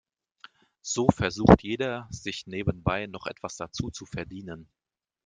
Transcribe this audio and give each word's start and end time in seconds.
So 0.81 1.09
versucht 1.09 1.61
jeder, 1.61 2.07
sich 2.09 2.47
nebenbei 2.47 3.05
noch 3.05 3.27
etwas 3.27 3.55
dazuzuverdienen. 3.57 4.67